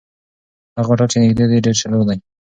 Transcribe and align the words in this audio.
هغه 0.77 0.87
هوټل 0.91 1.07
چې 1.11 1.17
نږدې 1.23 1.45
دی، 1.49 1.57
ډېر 1.65 1.75
شلوغ 1.81 2.01
دی. 2.09 2.17